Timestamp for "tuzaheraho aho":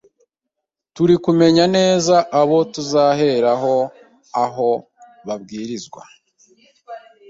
2.73-4.69